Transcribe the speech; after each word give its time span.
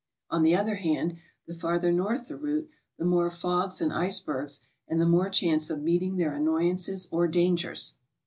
On 0.31 0.41
the 0.41 0.55
other 0.55 0.77
hand, 0.77 1.17
the 1.45 1.53
farther 1.53 1.91
north 1.91 2.27
the 2.27 2.35
route, 2.35 2.71
the 2.97 3.05
more 3.05 3.29
fo 3.29 3.67
gs 3.67 3.81
and 3.81 3.93
icebergs 3.93 4.61
and 4.87 4.99
the 4.99 5.05
more 5.05 5.29
chance 5.29 5.69
of 5.69 5.83
meeting 5.83 6.15
their 6.15 6.33
an 6.33 6.43
noyances 6.47 7.07
or 7.11 7.27
dangers. 7.27 7.93